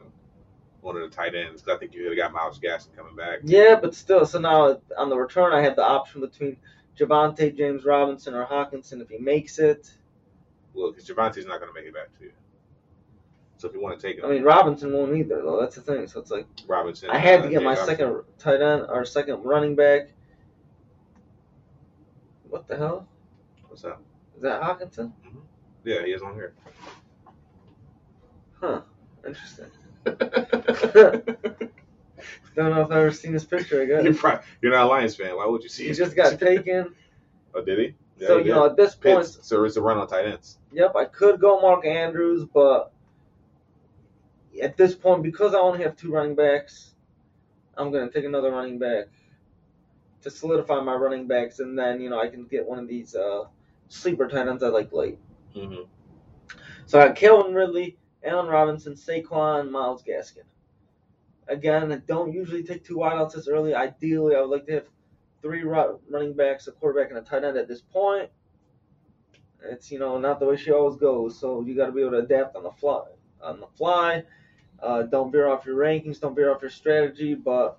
[0.81, 3.17] one of the tight ends because I think you could have got Myles Gaskin coming
[3.17, 3.41] back.
[3.43, 6.57] Yeah, but still, so now on the return, I have the option between
[6.99, 9.91] Javonte, James Robinson, or Hockenson if he makes it.
[10.75, 12.33] Well, because Javonte's not going to make it back to you.
[13.59, 15.59] So if you want to take him, I mean, Robinson won't either, though.
[15.61, 16.07] That's the thing.
[16.07, 17.11] So it's like Robinson.
[17.11, 20.11] I had uh, to get my Jay second tight end or second running back.
[22.51, 23.09] What the hell?
[23.69, 24.03] What's up?
[24.37, 25.13] Is that Hockenson?
[25.85, 26.53] Yeah, he is on here.
[28.61, 28.83] Huh.
[29.27, 29.67] Interesting.
[32.57, 33.83] Don't know if I've ever seen this picture.
[33.83, 35.37] I you're, guess probably, you're not a Lions fan.
[35.37, 35.89] Why would you see?
[35.89, 36.95] he just got taken.
[37.55, 37.95] Oh, did he?
[38.19, 38.55] Yeah, so he you did.
[38.55, 40.59] know, at this point, Pitts, so it's a run on tight ends.
[40.73, 42.93] Yep, I could go Mark Andrews, but
[44.63, 46.95] at this point, because I only have two running backs,
[47.79, 49.07] I'm gonna take another running back
[50.21, 53.15] to solidify my running backs, and then you know I can get one of these
[53.15, 53.45] uh,
[53.89, 55.19] sleeper tight ends I like late.
[55.57, 55.85] Mm-hmm.
[56.85, 60.45] So I got Calvin Ridley, Allen Robinson, Saquon, Myles Gaskin.
[61.49, 63.75] Again, I don't usually take two wideouts this early.
[63.75, 64.87] Ideally, I would like to have
[65.43, 68.31] three running backs, a quarterback, and a tight end at this point.
[69.63, 72.13] It's you know not the way she always goes, so you got to be able
[72.13, 73.05] to adapt on the fly.
[73.43, 74.25] On the fly,
[74.83, 77.79] uh, don't veer off your rankings, don't veer off your strategy, but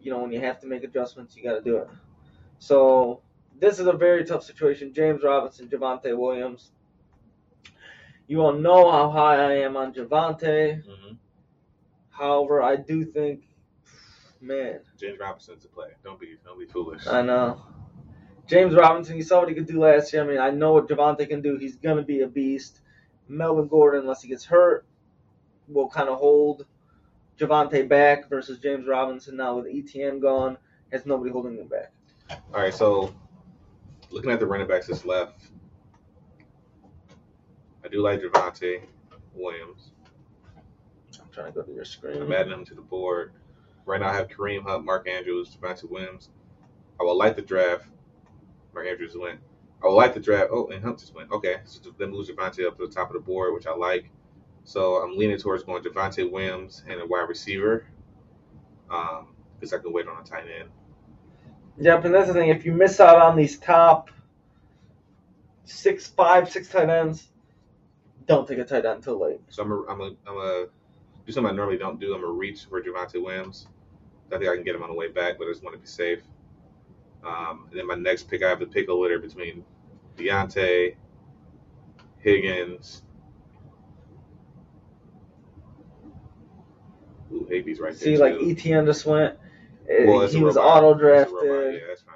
[0.00, 1.88] you know when you have to make adjustments, you got to do it.
[2.58, 3.22] So
[3.58, 4.92] this is a very tough situation.
[4.92, 6.72] James Robinson, Javonte Williams.
[8.28, 10.82] You all know how high I am on Javonte.
[10.82, 11.14] Mm-hmm.
[12.10, 13.42] However, I do think,
[14.40, 15.90] man, James Robinson's a play.
[16.02, 17.06] Don't be don't be foolish.
[17.06, 17.62] I know.
[18.46, 20.22] James Robinson, you saw what he could do last year.
[20.22, 21.56] I mean, I know what Javonte can do.
[21.56, 22.80] He's going to be a beast.
[23.28, 24.86] Melvin Gordon, unless he gets hurt,
[25.66, 26.64] will kind of hold
[27.38, 30.56] Javonte back versus James Robinson now with Etienne gone,
[30.92, 31.92] has nobody holding him back.
[32.54, 33.12] All right, so
[34.10, 35.46] looking at the running backs that's left,
[37.86, 38.80] I do like Javonte
[39.32, 39.92] Williams.
[41.20, 42.20] I'm trying to go to your screen.
[42.20, 43.32] I'm adding him to the board.
[43.84, 46.30] Right now, I have Kareem Hunt, Mark Andrews, Javonte Williams.
[47.00, 47.86] I would like the draft.
[48.74, 49.38] Mark Andrews went.
[49.84, 50.48] I would like the draft.
[50.50, 51.30] Oh, and Hunt just went.
[51.30, 54.10] Okay, so then moves Javonte up to the top of the board, which I like.
[54.64, 57.86] So I'm leaning towards going Javonte Williams and a wide receiver.
[58.90, 60.70] Um, because I can wait on a tight end.
[61.78, 62.48] Yep, and that's the thing.
[62.48, 64.10] If you miss out on these top
[65.64, 67.28] six, five, six tight ends,
[68.26, 69.40] don't take a tight end until late.
[69.48, 70.66] So I'm a, I'm a, I'm a
[71.26, 72.14] do something I normally don't do.
[72.14, 73.66] I'm a reach for Javonte Williams.
[74.32, 75.80] I think I can get him on the way back, but I just want to
[75.80, 76.20] be safe.
[77.24, 79.64] Um, and then my next pick, I have to pick a litter between
[80.16, 80.94] Diontae,
[82.18, 83.02] Higgins.
[87.32, 87.94] Ooh, Habee's right there.
[87.94, 88.50] See, like too.
[88.50, 89.34] Etienne just went.
[89.34, 91.34] uh, Well, he was auto drafted.
[91.42, 92.14] Yeah, that's fine.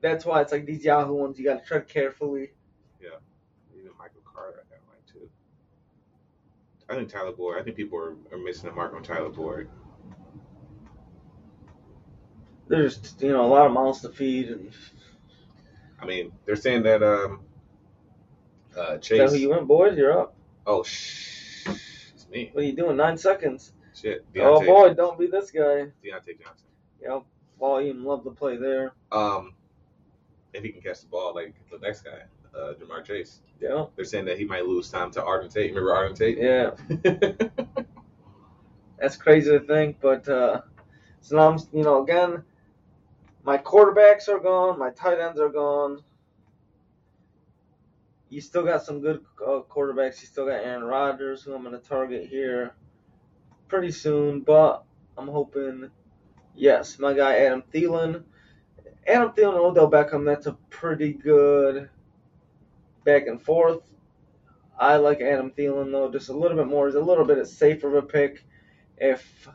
[0.00, 1.38] That's why it's like these Yahoo ones.
[1.38, 2.50] You got to tread carefully.
[3.76, 5.28] Even Michael Carter, I got like too.
[6.90, 7.58] I think Tyler Boyd.
[7.58, 9.68] I think people are, are missing the mark on Tyler Boyd.
[12.68, 14.72] There's you know a lot of mouths to feed, and
[16.00, 17.40] I mean, they're saying that um,
[18.76, 19.18] uh, is Chase.
[19.18, 19.96] that who you went, boys?
[19.96, 20.34] You're up.
[20.66, 21.66] Oh, shh.
[21.66, 22.50] it's me.
[22.52, 22.96] What are you doing?
[22.96, 23.72] Nine seconds.
[23.94, 24.24] Shit.
[24.36, 25.86] Oh Diontae- boy, don't be this guy.
[26.04, 26.68] Diontae Johnson.
[27.02, 27.24] Yep.
[27.58, 28.92] Volume, love the play there.
[29.12, 29.54] Um,
[30.52, 32.22] if he can catch the ball like the next guy,
[32.56, 33.42] uh, Ja'Marr Chase.
[33.60, 33.86] Yeah.
[33.94, 35.74] They're saying that he might lose time to Auden Tate.
[35.74, 36.38] Remember Auden Tate?
[36.38, 36.70] Yeah.
[38.98, 40.60] That's crazy to think, but uh,
[41.20, 42.42] so now I'm, you know, again,
[43.44, 46.02] my quarterbacks are gone, my tight ends are gone.
[48.28, 50.20] You still got some good uh, quarterbacks.
[50.20, 52.74] You still got Aaron Rodgers, who I'm going to target here
[53.68, 54.84] pretty soon, but
[55.18, 55.90] I'm hoping,
[56.54, 58.22] yes, my guy Adam Thielen.
[59.06, 61.88] Adam Thielen and Odell Beckham, that's a pretty good
[63.04, 63.80] back and forth.
[64.78, 66.86] I like Adam Thielen though, just a little bit more.
[66.86, 68.44] He's a little bit safer of a pick.
[68.98, 69.48] If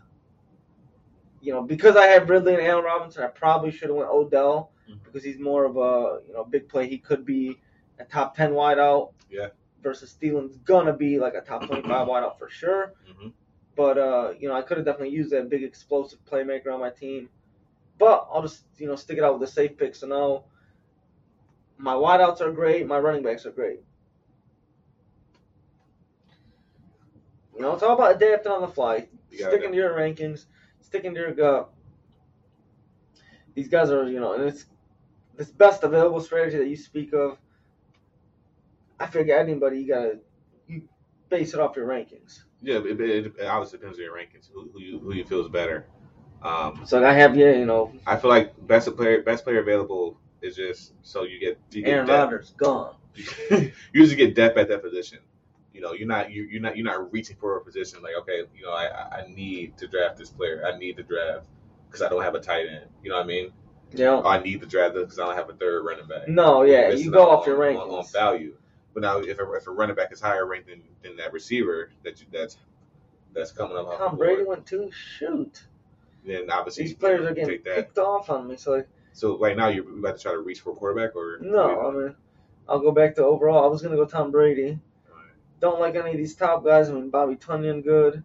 [1.41, 4.71] you know, because I have Ridley and Allen Robinson, I probably should have went Odell
[4.89, 5.03] Mhm.
[5.03, 6.88] because he's more of a you know big play.
[6.88, 7.60] He could be
[7.99, 9.13] a top ten wideout.
[9.29, 9.49] Yeah.
[9.81, 12.93] Versus Thielen's gonna be like a top twenty five wideout for sure.
[13.19, 13.29] hmm
[13.75, 16.89] But uh, you know, I could have definitely used that big explosive playmaker on my
[16.89, 17.29] team.
[17.97, 19.95] But I'll just you know stick it out with the safe pick.
[19.95, 20.45] So now
[21.77, 23.81] my wideouts are great, my running backs are great.
[27.55, 30.45] You know, it's all about adapting on the fly, sticking to your rankings,
[30.81, 31.69] sticking to your gut.
[33.53, 34.65] These guys are, you know, and it's
[35.38, 37.38] this best available strategy that you speak of.
[38.99, 40.19] I figure anybody you gotta
[40.67, 40.83] you
[41.29, 42.43] base it off your rankings.
[42.61, 44.49] Yeah, it, it, it obviously depends on your rankings.
[44.53, 45.85] Who, who you who you feel is better.
[46.41, 50.19] Um, So I have yeah, you know, I feel like best player best player available
[50.45, 52.08] is just so you get you get Aaron.
[52.08, 52.95] Rodgers gone.
[53.51, 55.19] you usually get depth at that position.
[55.73, 58.43] You know, you're not you, you're not you're not reaching for a position like okay,
[58.55, 60.63] you know, I I need to draft this player.
[60.65, 61.47] I need to draft
[61.88, 62.86] because I don't have a tight end.
[63.03, 63.51] You know what I mean?
[63.91, 64.21] Yeah.
[64.21, 66.27] I need to draft this because I don't have a third running back.
[66.27, 67.91] No, yeah, you go off your on- rankings.
[67.91, 68.55] on, on value.
[68.93, 71.91] But now, if a, if a running back is higher ranked than, than that receiver
[72.03, 72.58] that you, that's
[73.34, 74.89] that's coming up Tom Brady went too.
[74.91, 75.65] Shoot,
[76.25, 78.55] then obviously these players are getting picked off on me.
[78.55, 81.38] So like, So right now, you're about to try to reach for a quarterback, or
[81.39, 82.15] no, I mean,
[82.67, 83.63] I'll go back to overall.
[83.63, 84.78] I was gonna go Tom Brady.
[85.62, 86.89] Don't like any of these top guys.
[86.89, 88.21] I mean, Bobby Tonyan, good.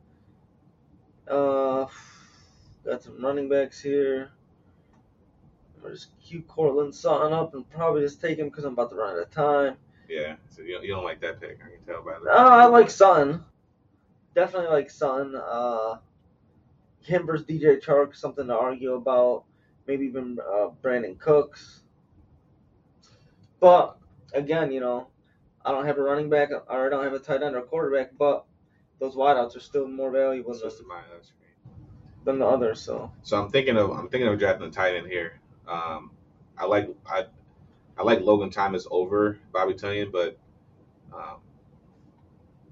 [1.28, 1.86] Uh,
[2.84, 4.32] got some running backs here.
[5.84, 8.96] I'll just cue Courtland Sutton up and probably just take him because I'm about to
[8.96, 9.76] run out of time.
[10.08, 10.34] yeah.
[10.48, 12.24] So you don't, you don't like that pick, I can tell by the.
[12.24, 13.44] No, I like Sutton.
[14.34, 15.36] Definitely like Sutton.
[15.36, 15.98] Uh,
[17.02, 19.44] him versus DJ Chark, something to argue about.
[19.90, 21.82] Maybe even uh, Brandin Cooks.
[23.58, 23.98] But
[24.32, 25.08] again, you know,
[25.64, 28.16] I don't have a running back or I don't have a tight end or quarterback,
[28.16, 28.44] but
[29.00, 30.70] those wideouts are still more valuable than,
[32.24, 32.80] than the others.
[32.80, 35.40] So So I'm thinking of I'm thinking of drafting a tight end here.
[35.66, 36.12] Um,
[36.56, 37.24] I like I
[37.98, 40.38] I like Logan Thomas over Bobby Tonyan, but
[41.12, 41.38] um,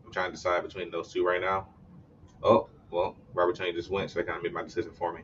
[0.07, 1.67] I'm trying to decide between those two right now.
[2.45, 5.23] Oh well, Robert Tonyan just went, so that kind of made my decision for me.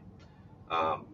[0.72, 1.06] Um,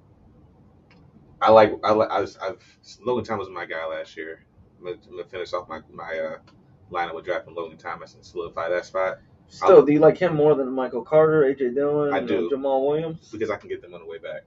[1.41, 2.63] I like I like I was, I've
[3.05, 4.45] Logan Thomas was my guy last year.
[4.79, 6.39] I'm gonna, I'm gonna finish off my my uh,
[6.91, 10.55] lineup with drafting Logan Thomas and solidify that spot still, do you like him more
[10.55, 12.49] than Michael Carter, AJ Dillon, I do.
[12.51, 13.29] Jamaal Williams?
[13.31, 14.43] because I can get them on the way back.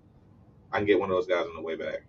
[0.71, 2.03] I can get one of those guys on the way back,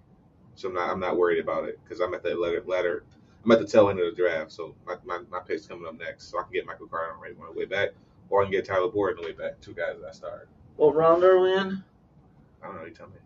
[0.54, 3.04] so I'm not I'm not worried about it because I'm at the ladder, ladder.
[3.44, 5.98] I'm at the tail end of the draft, so my, my, my pick's coming up
[5.98, 6.30] next.
[6.30, 7.90] So I can get Michael Carter on the way back,
[8.30, 9.60] or I can get Tyler Boyd on the way back.
[9.60, 10.48] Two guys that I started.
[10.76, 11.84] What round are we in?
[12.62, 12.84] I don't know.
[12.86, 13.16] You tell me.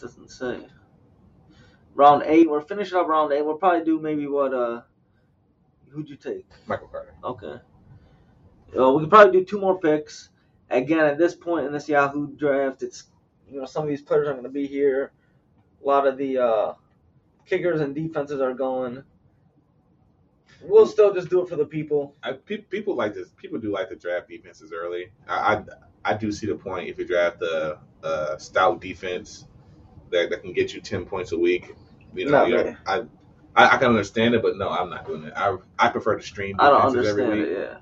[0.00, 0.66] Doesn't say.
[1.94, 2.50] Round eight.
[2.50, 3.44] We're finishing up round eight.
[3.44, 4.82] We'll probably do maybe what uh
[5.90, 6.46] who'd you take?
[6.66, 7.14] Michael Carter.
[7.22, 7.60] Okay.
[8.76, 10.30] Uh, we could probably do two more picks.
[10.70, 13.04] Again, at this point in this Yahoo draft, it's
[13.48, 15.12] you know some of these players aren't going to be here.
[15.82, 16.72] A lot of the uh,
[17.46, 19.04] kickers and defenses are going.
[20.62, 22.16] We'll still just do it for the people.
[22.22, 23.28] I, pe- people like this.
[23.36, 25.10] People do like to draft defenses early.
[25.28, 29.44] I, I, I do see the point if you draft a, a stout defense
[30.14, 31.74] that, that can get you ten points a week.
[32.14, 32.76] You know, you know.
[32.86, 33.02] I,
[33.56, 35.32] I I can understand it, but no, I'm not doing it.
[35.36, 37.48] I I prefer to stream I don't defenses every week.
[37.48, 37.58] it.
[37.58, 37.78] Yeah.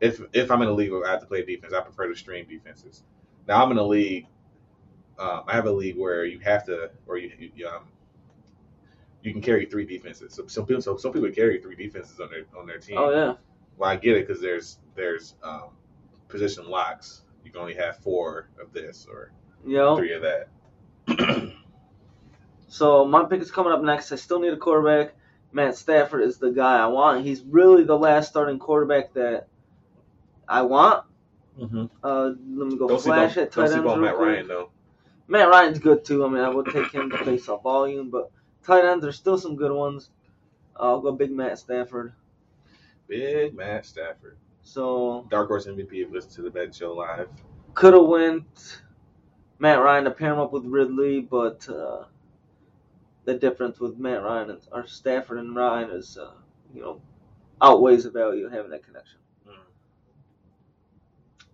[0.00, 2.16] If if I'm in a league where I have to play defense, I prefer to
[2.16, 3.02] stream defenses.
[3.46, 4.26] Now I'm in a league.
[5.18, 7.84] Um, I have a league where you have to, or you, you um,
[9.22, 10.34] you can carry three defenses.
[10.34, 12.96] So some people, so some people carry three defenses on their on their team.
[12.98, 13.34] Oh yeah.
[13.76, 15.70] Well, I get it because there's there's um,
[16.28, 17.22] position locks.
[17.44, 19.30] You can only have four of this or
[19.66, 19.96] Yo.
[19.96, 20.48] three of that.
[22.74, 24.10] So my pick is coming up next.
[24.10, 25.14] I still need a quarterback.
[25.52, 27.24] Matt Stafford is the guy I want.
[27.24, 29.46] He's really the last starting quarterback that
[30.48, 31.04] I want.
[31.56, 31.84] Mm-hmm.
[32.02, 34.28] Uh, let me go Don't flash at don't tight ends Matt quick.
[34.28, 34.70] Ryan though.
[35.28, 36.24] Matt Ryan's good too.
[36.24, 38.32] I mean, I would take him based off volume, but
[38.64, 40.10] tight ends there's still some good ones.
[40.74, 42.12] I'll go big Matt Stafford.
[43.06, 44.36] Big Matt Stafford.
[44.64, 47.28] So Dark Horse MVP if listen to the Bet Show live.
[47.74, 48.80] could have went
[49.60, 52.06] Matt Ryan to pair him up with Ridley, but uh,
[53.24, 56.32] the difference with Matt Ryan and or Stafford and Ryan is, uh,
[56.74, 57.00] you know,
[57.60, 59.18] outweighs the value of having that connection.
[59.48, 59.54] Mm.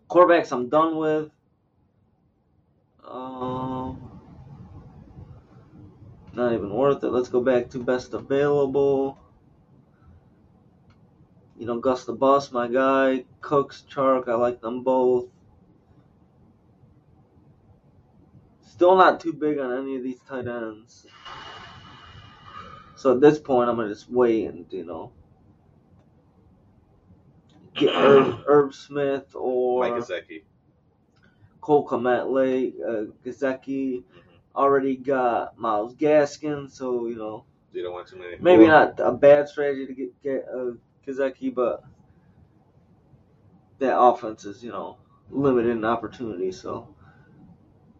[0.08, 1.30] Quarterbacks, I'm done with.
[3.06, 4.20] Um,
[6.32, 7.10] not even worth it.
[7.10, 9.18] Let's go back to best available.
[11.58, 13.24] You know, Gus the Bus, my guy.
[13.40, 15.28] Cooks, Chark, I like them both.
[18.62, 21.06] Still not too big on any of these tight ends.
[23.00, 25.10] So at this point, I'm gonna just wait and you know
[27.72, 30.42] get Irv, Irv Smith or Mike Gesicki.
[31.62, 34.02] Cole Kmet, uh, Gesicki.
[34.54, 38.36] Already got Myles Gaskin, so you know You don't want too many.
[38.38, 40.72] maybe Well, not a bad strategy to get get uh,
[41.54, 41.82] but
[43.78, 44.98] that offense is you know
[45.30, 46.52] limited in opportunity.
[46.52, 46.94] So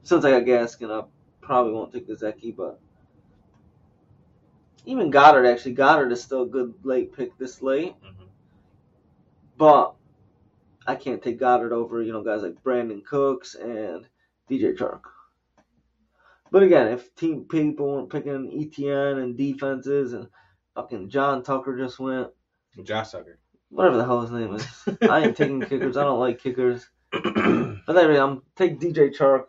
[0.02, 1.06] since I got Gaskin, I
[1.40, 2.78] probably won't take Gesicki, but
[4.90, 8.26] even Goedert actually Goedert is still a good late pick this late, mhm.
[9.57, 9.94] but
[10.87, 14.07] I can't take Goedert over you know guys like Brandin Cooks and
[14.50, 15.03] DJ Chark.
[16.50, 20.26] But again, if team people weren't picking ETN and defenses and
[20.74, 22.29] fucking John Tucker just went,
[22.83, 23.38] Josh Tucker.
[23.68, 24.66] whatever the hell his name is.
[25.09, 25.96] I ain't taking kickers.
[25.96, 26.88] I don't like kickers.
[27.87, 29.46] But anyway, I'm take DJ Chark.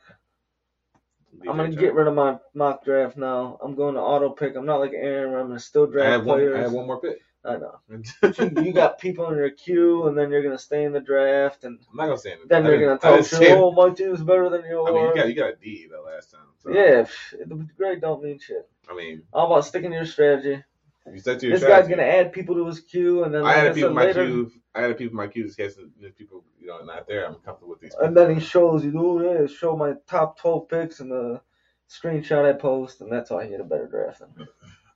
[1.49, 3.57] I'm gonna get rid of my mock draft now.
[3.63, 4.55] I'm going to auto pick.
[4.55, 5.31] I'm not like Aaron.
[5.31, 6.53] Where I'm gonna still draft I have one.
[6.53, 7.19] I have one more pick.
[7.43, 7.79] I know.
[7.89, 11.63] you, you got people in your queue, and then you're gonna stay in the draft,
[11.63, 12.47] and I'm not gonna say anything.
[12.49, 13.57] then I you're gonna I talk didn't say shit.
[13.57, 14.89] Oh, my team's better than yours.
[14.89, 16.41] I mean, you got you got a D that last time.
[16.59, 17.05] So, yeah,
[17.43, 18.69] the grade don't mean shit.
[18.89, 20.63] I mean, All about sticking to your strategy.
[21.11, 23.45] You said to your This guy's gonna add people to his queue, and then I
[23.45, 24.51] like had I a people in my later, queue.
[24.75, 27.25] I had a people in my queue in case there's people you know not there.
[27.25, 27.95] I'm comfortable with these.
[28.01, 31.41] and then he shows you, oh yeah, show my top twelve picks and the
[31.89, 34.19] screenshot I post, and that's how I get a better draft.
[34.19, 34.29] Than.
[34.37, 34.45] Me.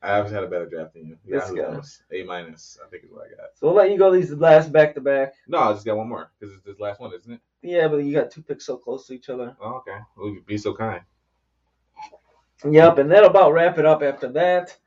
[0.01, 1.17] I haven't had a better draft than you.
[1.25, 2.15] This guy.
[2.15, 3.49] A minus, I think is what I got.
[3.55, 5.33] So we'll let you go these last back to back.
[5.47, 7.39] No, I just got one more because it's this last one, isn't it?
[7.63, 9.57] Yeah, but you got two picks so close to each other.
[9.59, 9.97] Oh, okay.
[10.15, 11.01] Well, be so kind.
[12.63, 14.77] Yep, and that'll about wrap it up after that.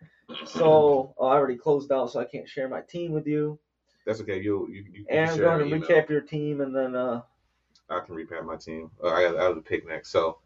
[0.46, 3.58] So oh, I already closed out, so I can't share my team with you.
[4.06, 4.40] That's okay.
[4.40, 5.06] You you you.
[5.10, 7.22] And I'm going to recap your team, and then uh,
[7.90, 8.90] I can recap my team.
[9.02, 10.10] Uh, I got I have the pick next.
[10.10, 10.38] So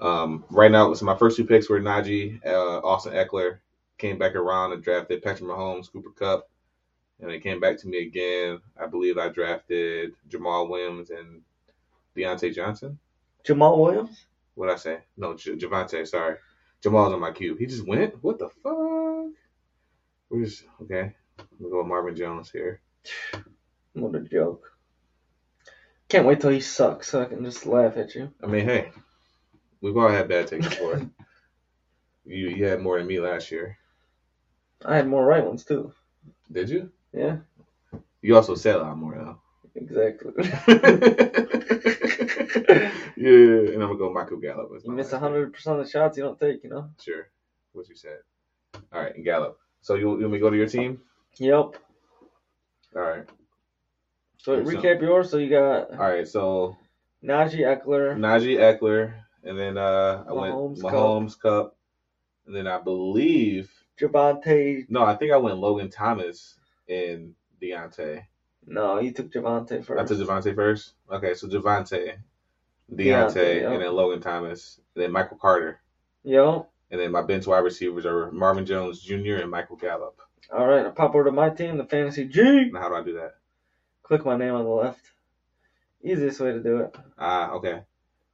[0.00, 3.58] um, right now, so my first two picks were Najee, uh, Austin Ekeler.
[3.96, 6.48] Came back around and drafted Patrick Mahomes, Cooper Kupp,
[7.20, 8.58] and they came back to me again.
[8.76, 11.42] I believe I drafted Jamaal Williams and
[12.16, 12.98] Diontae Johnson.
[13.44, 14.26] Jamaal Williams.
[14.56, 14.98] What I say?
[15.16, 16.06] No, J- Javonte.
[16.08, 16.36] Sorry,
[16.84, 17.58] Jamaal's on my cube.
[17.58, 18.22] He just went.
[18.22, 19.32] What the fuck?
[20.30, 21.14] We're just, okay?
[21.58, 22.80] We'll go with Marvin Jones here.
[23.94, 24.72] What a joke.
[26.08, 28.30] Can't wait till he sucks so I can just laugh at you.
[28.42, 28.90] I mean, hey,
[29.80, 31.00] we've all had bad takes before.
[32.26, 33.78] you you had more than me last year.
[34.84, 35.92] I had more right ones too.
[36.52, 36.90] Did you?
[37.12, 37.38] Yeah,
[38.22, 39.38] You also said a lot more though.
[39.74, 40.32] exactly.
[43.16, 44.70] yeah, and I'm gonna go Michael Gallup.
[44.84, 46.90] you miss hundred percent of the shots you don't take, you know.
[47.02, 47.28] Sure.
[47.72, 48.18] What you said.
[48.92, 49.58] All right, and Gallup.
[49.80, 51.00] So you, you want me to go to your team?
[51.38, 51.76] Yep.
[52.96, 53.28] All right.
[54.38, 54.70] So sir.
[54.70, 55.30] recap yours.
[55.30, 56.26] So you got All right.
[56.26, 56.76] So
[57.24, 60.92] Najee Ekeler, Najee Ekeler, and then uh, I went Mahomes Kupp.
[60.92, 61.76] Mahomes Kupp,
[62.46, 64.86] and then I believe Javonte.
[64.88, 66.56] no, I think I went Logan Thomas
[66.88, 68.24] and Diontae.
[68.66, 69.90] No, you took Javonte first.
[70.00, 70.94] I took Javonte first.
[71.10, 72.16] Okay, so Javonte,
[72.92, 73.72] Diontae, Diontae, yeah.
[73.72, 75.80] and then Logan Thomas, and then Michael Carter,
[76.22, 76.66] Yo.
[76.90, 79.36] and then my bench wide receivers are Marvin Jones Jr.
[79.36, 80.20] and Michael Gallup.
[80.52, 82.70] All right, I pop over to my team, the Fantasy G.
[82.70, 83.36] Now, how do I do that?
[84.02, 85.00] Click my name on the left.
[86.02, 86.94] Easiest way to do it.
[87.18, 87.80] Ah, okay.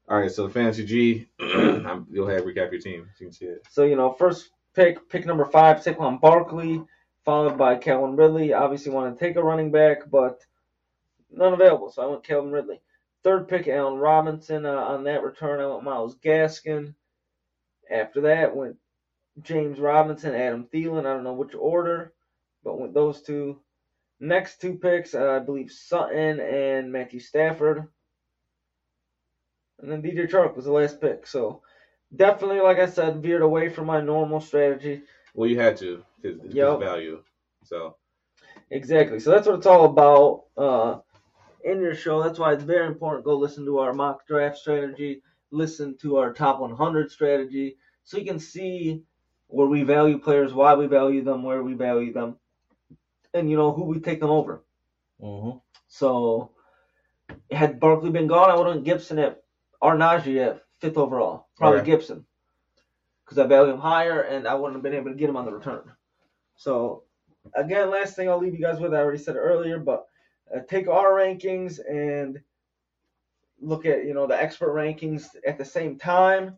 [0.08, 3.32] All right, so the fantasy G, I'm, you'll have recap your team so you can
[3.32, 3.64] see it.
[3.70, 6.82] So you know, first pick, pick number five, Saquon Barkley,
[7.24, 8.52] followed by Calvin Ridley.
[8.52, 10.40] Obviously, want to take a running back, but
[11.30, 12.80] none available, so I went Calvin Ridley.
[13.22, 14.64] Third pick, Allen Robinson.
[14.66, 16.94] Uh, on that return, I went Myles Gaskin.
[17.90, 18.76] After that, went
[19.42, 21.00] James Robinson, Adam Thielen.
[21.06, 22.12] I don't know which order,
[22.64, 23.60] but went those two.
[24.20, 27.88] Next two picks, uh, I believe Sutton and Matthew Stafford.
[29.80, 31.26] And then DJ Chark was the last pick.
[31.26, 31.62] So
[32.14, 35.02] definitely, like I said, veered away from my normal strategy.
[35.34, 36.80] Well, you had to because Yep.
[36.80, 37.22] value.
[37.64, 37.96] So
[38.70, 39.18] Exactly.
[39.20, 40.98] So that's what it's all about uh,
[41.64, 42.22] in your show.
[42.22, 43.24] That's why it's very important.
[43.24, 45.22] Go listen to our mock draft strategy.
[45.50, 49.02] Listen to our top 100 strategy, so you can see
[49.48, 52.36] where we value players, why we value them, where we value them,
[53.34, 54.62] and you know who we take them over.
[55.20, 55.58] Mm-hmm.
[55.88, 56.52] So
[57.50, 59.42] had Barkley been gone, I would have Gibson at
[59.80, 61.48] or Najee at fifth overall.
[61.56, 61.90] Probably Okay.
[61.90, 62.24] Gibson.
[63.24, 65.44] Because I value him higher and I wouldn't have been able to get him on
[65.46, 65.82] the return.
[66.56, 67.04] So
[67.54, 70.06] again, last thing I'll leave you guys with, I already said it earlier, but
[70.54, 72.40] uh, take our rankings and
[73.60, 76.56] look at you know the expert rankings at the same time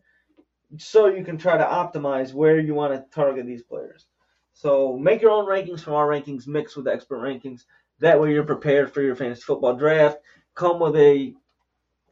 [0.77, 4.07] so you can try to optimize where you want to target these players.
[4.53, 7.65] So make your own rankings from our rankings mix with the expert rankings.
[7.99, 10.17] That way you're prepared for your fantasy football draft.
[10.55, 11.33] Come with a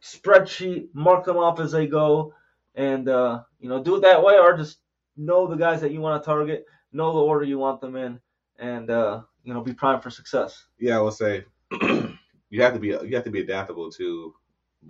[0.02, 2.34] spreadsheet mark them off as they go
[2.76, 4.80] and uh, you know do it that way or just
[5.16, 8.20] know the guys that you want to target know the order you want them in
[8.58, 10.66] and uh, you know be primed for success.
[10.80, 11.46] Yeah, I will say
[12.50, 14.34] you have to be you have to be adaptable to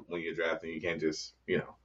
[0.07, 0.71] when you're drafting.
[0.71, 1.75] You can't just you know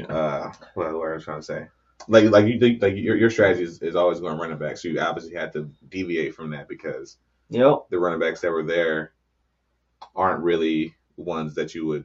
[0.00, 1.66] know, uh, what I was trying to say.
[2.08, 5.00] Like like you like your your strategy is, is always going running back, so you
[5.00, 9.12] obviously had to deviate from that because yep the running backs that were there
[10.14, 12.04] aren't really ones that you would.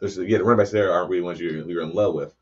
[0.00, 2.34] Yeah, the running backs there aren't really ones you're you're in love with.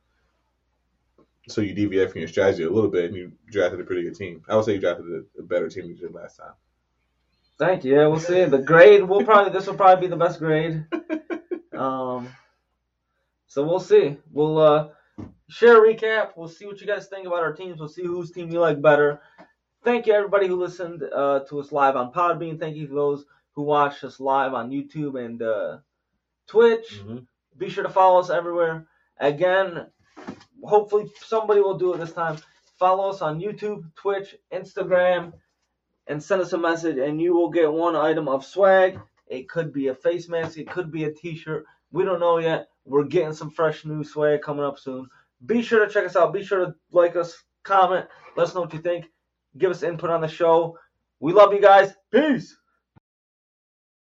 [1.48, 4.16] So you deviate from your strategy a little bit, and you drafted a pretty good
[4.16, 4.42] team.
[4.48, 6.54] I would say you drafted a, a better team than you did last time.
[7.60, 7.94] Thank you.
[7.94, 8.46] Yeah, we'll see.
[8.46, 10.84] The grade will probably this will probably be the best grade.
[11.72, 12.28] Um,
[13.46, 14.18] so we'll see.
[14.30, 14.88] We'll uh
[15.48, 16.32] share a recap.
[16.36, 17.78] We'll see what you guys think about our teams.
[17.78, 19.22] We'll see whose team you like better.
[19.82, 22.60] Thank you everybody who listened uh, to us live on Podbean.
[22.60, 25.78] Thank you for those who watched us live on YouTube and uh,
[26.46, 27.00] Twitch.
[27.56, 28.86] Be sure to follow us everywhere.
[29.16, 29.86] Again,
[30.62, 32.36] hopefully somebody will do it this time.
[32.78, 35.32] Follow us on YouTube, Twitch, Instagram,
[36.06, 38.98] and send us a message, and you will get one item of swag.
[39.26, 41.64] It could be a face mask, it could be a T-shirt.
[41.92, 42.68] We don't know yet.
[42.84, 45.08] We're getting some fresh new swag coming up soon.
[45.46, 46.32] Be sure to check us out.
[46.32, 49.06] Be sure to like us, comment, let us know what you think,
[49.56, 50.76] give us input on the show.
[51.20, 51.92] We love you guys.
[52.10, 52.56] Peace.